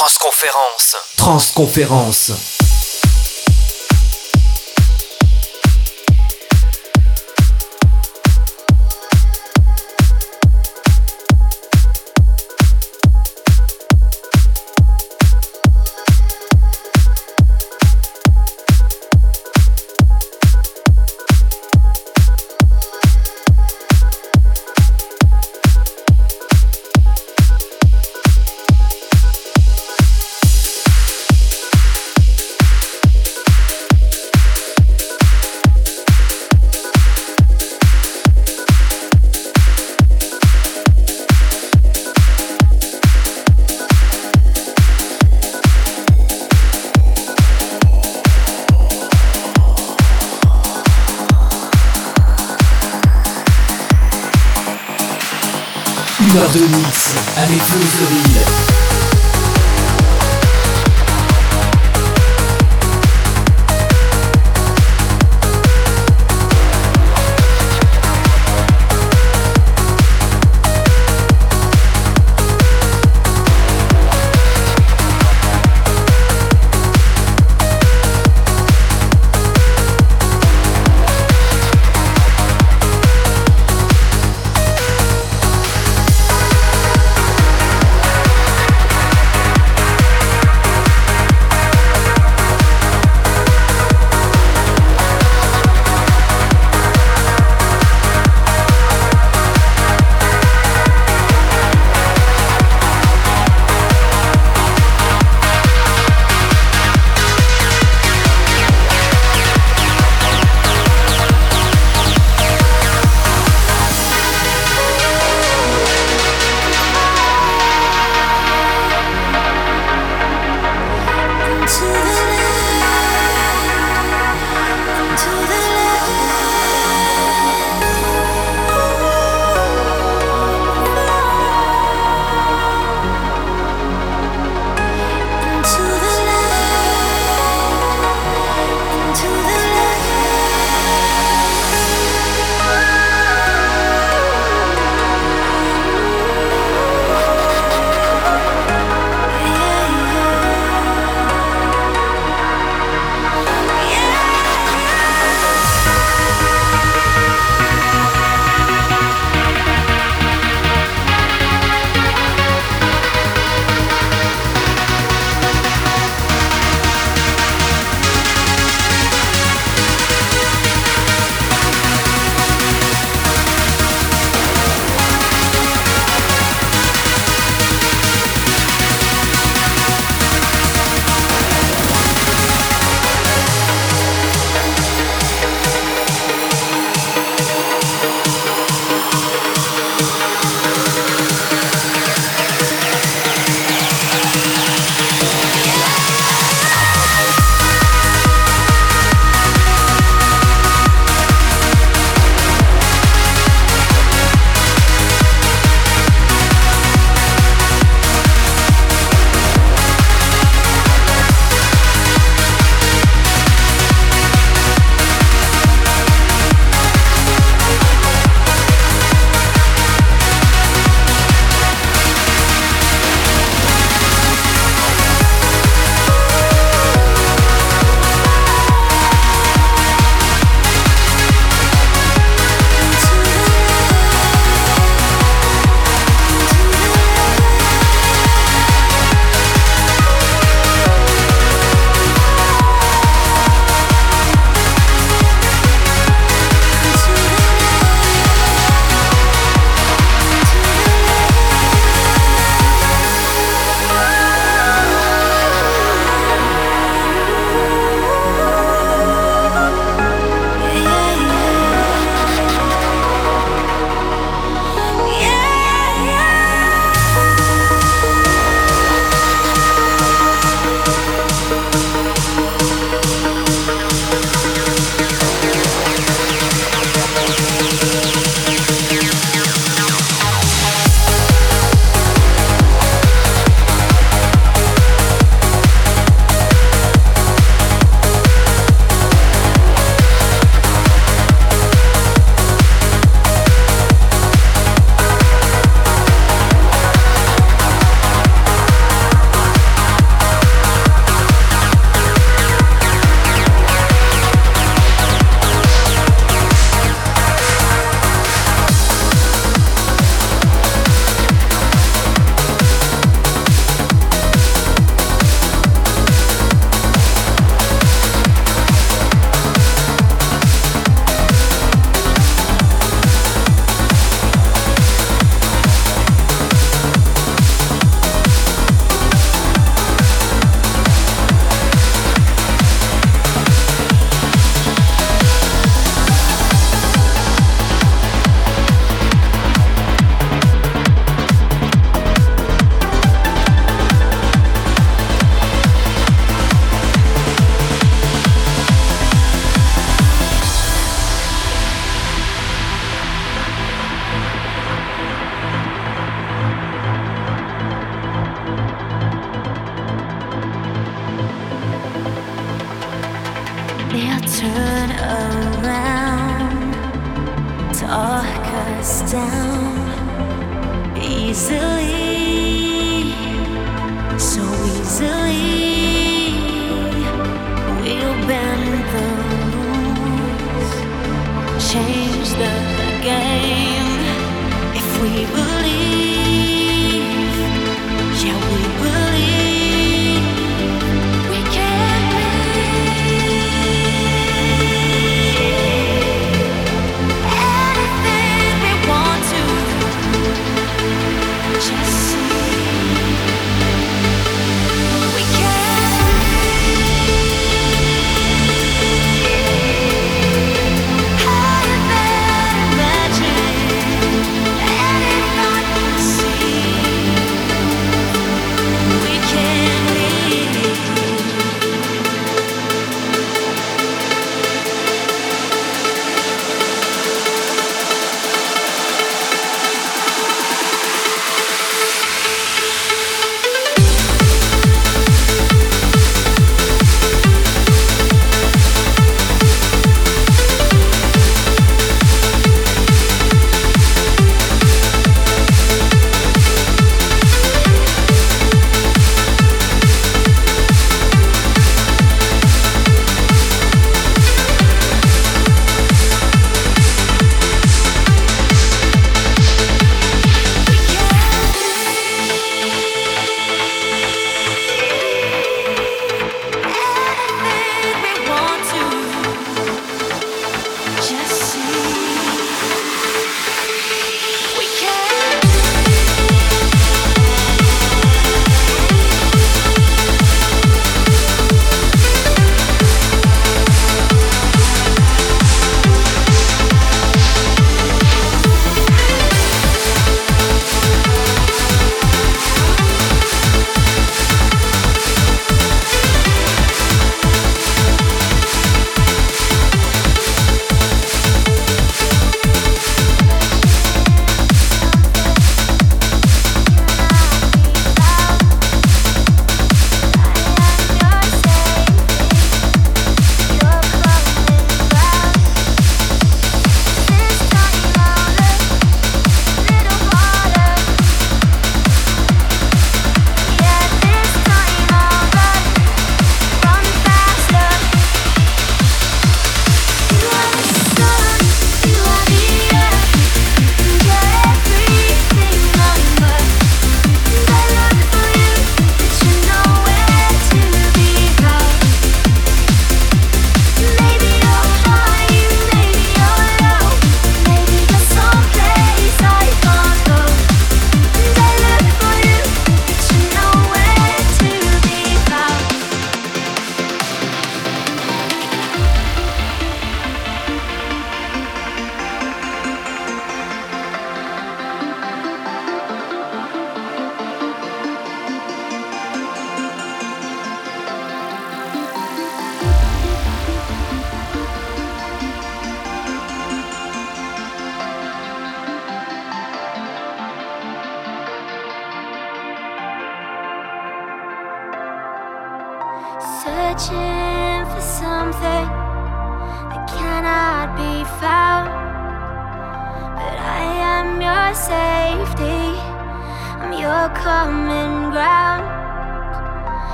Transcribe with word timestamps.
Transconférence. 0.00 0.96
Transconférence. 1.14 2.59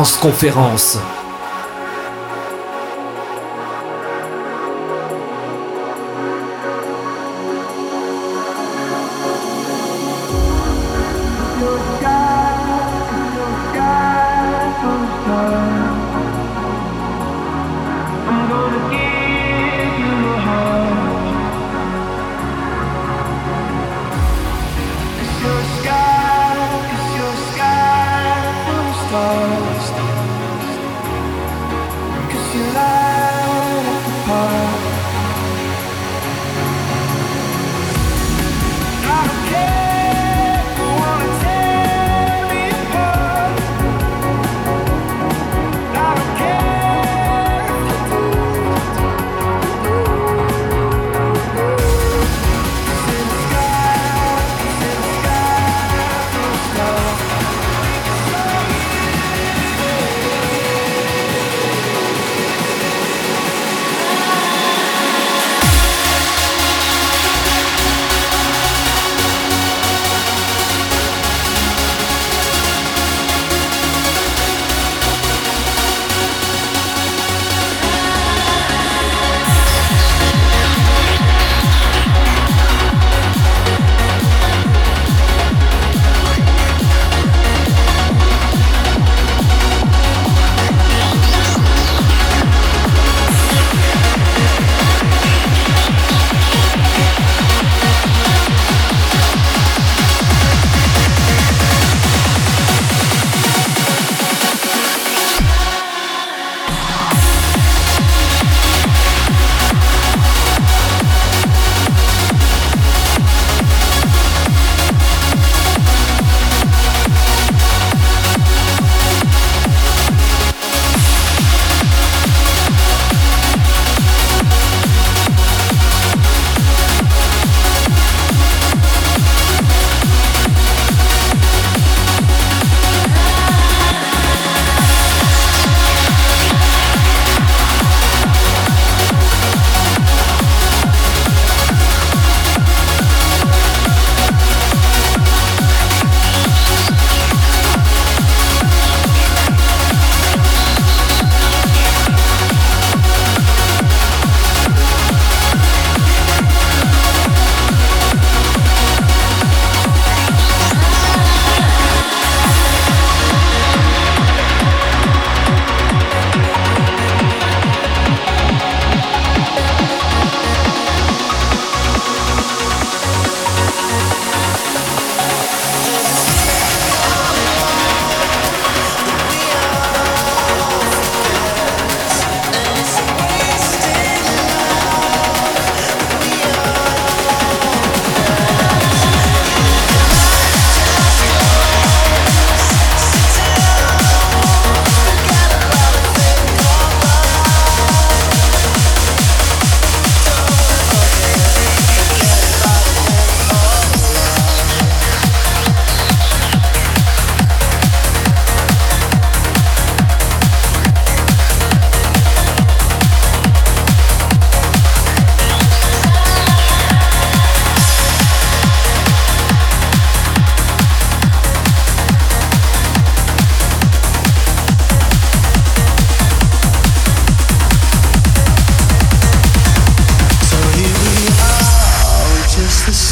Transconférence. 0.00 0.96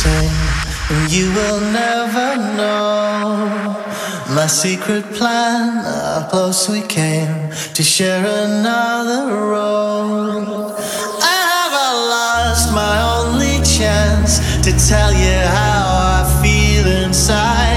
Transconférence. 0.09 0.49
secret 4.49 5.05
plan, 5.13 5.85
how 5.85 6.27
close 6.31 6.69
we 6.69 6.81
came 6.83 7.51
to 7.75 7.83
share 7.83 8.25
another 8.25 9.35
road. 9.53 10.75
I 11.23 11.39
have 11.53 11.73
lost 12.15 12.73
my 12.73 12.97
only 13.19 13.57
chance 13.65 14.39
to 14.65 14.73
tell 14.89 15.13
you 15.13 15.39
how 15.59 15.85
I 16.17 16.41
feel 16.43 16.87
inside. 17.05 17.68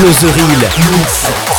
Closeril, 0.00 0.66
mix 0.92 1.49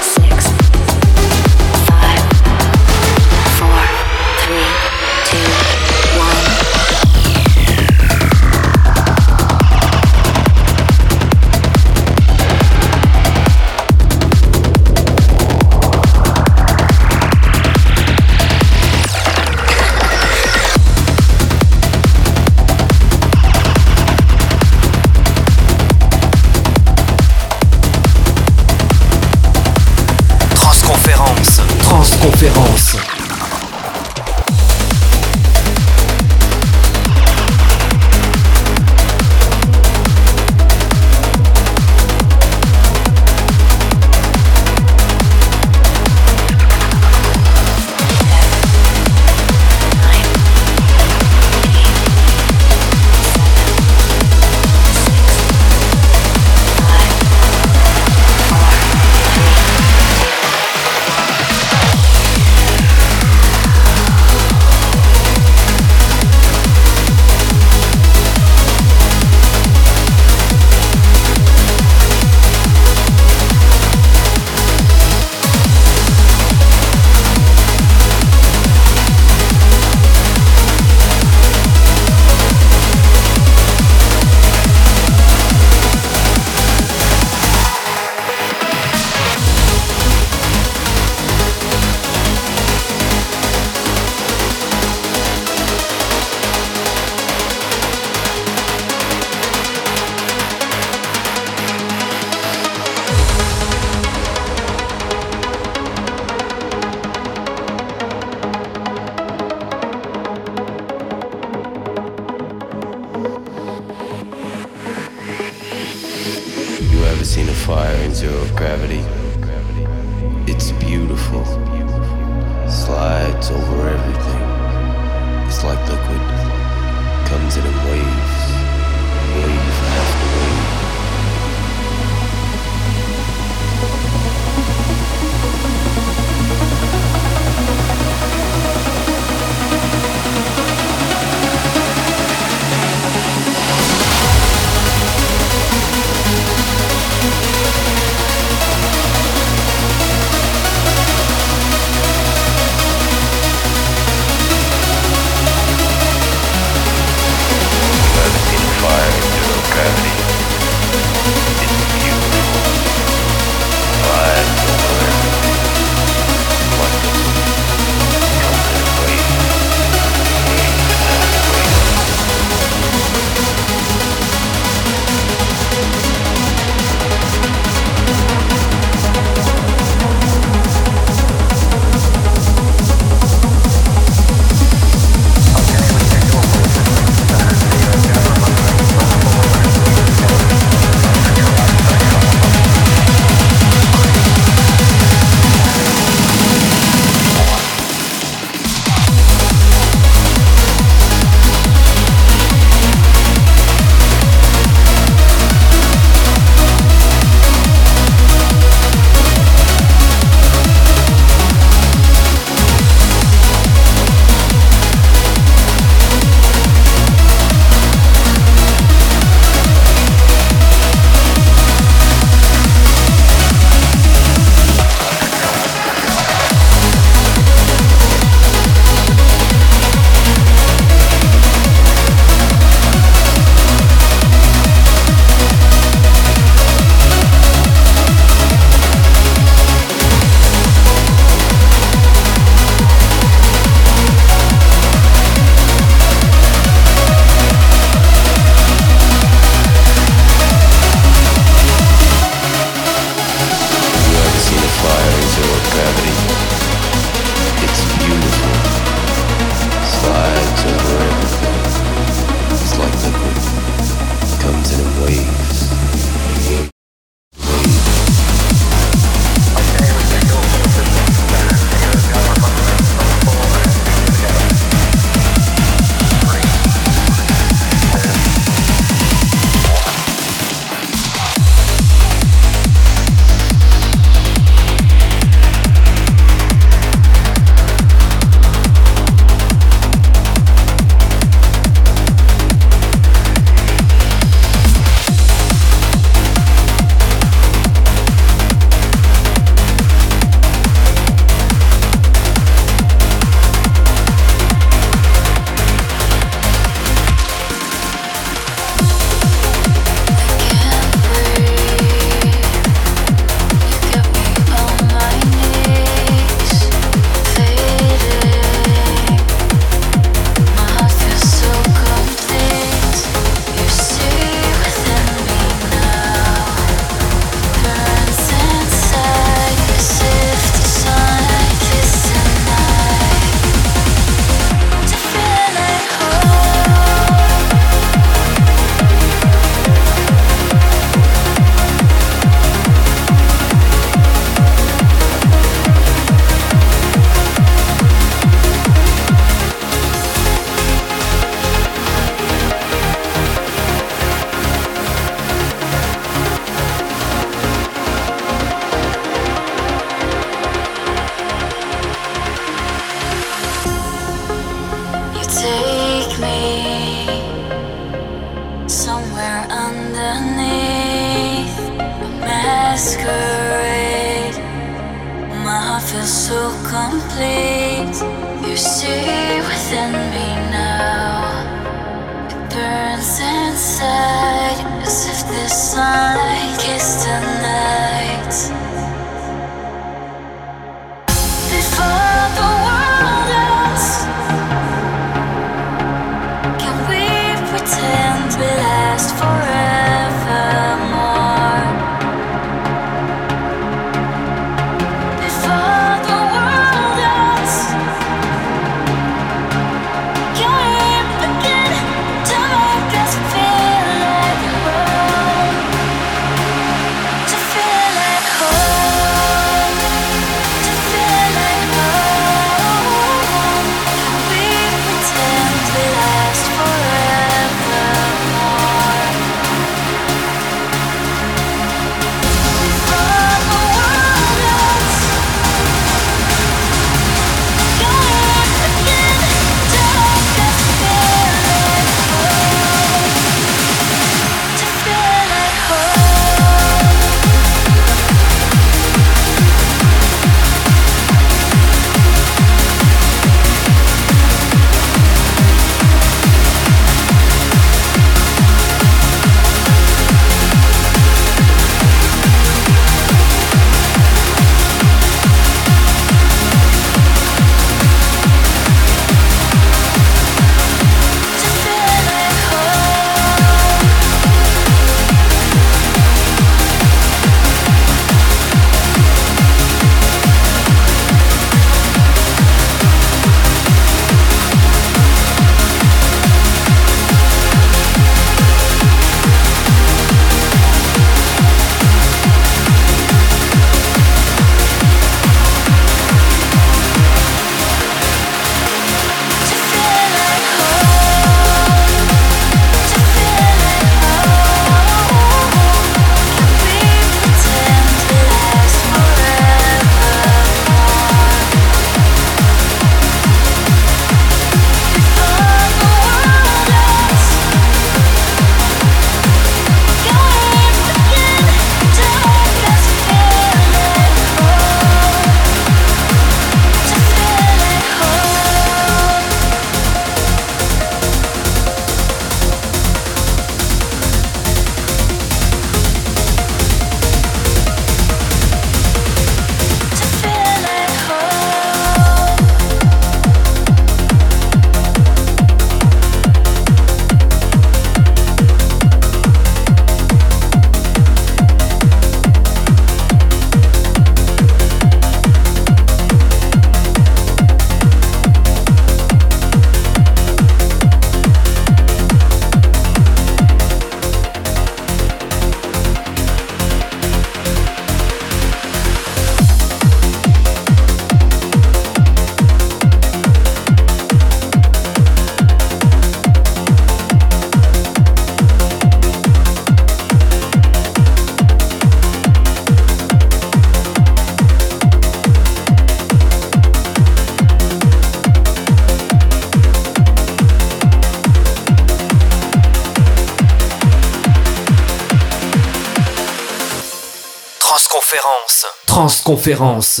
conférence. 599.36 600.00